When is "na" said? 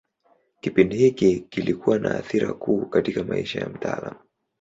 1.99-2.15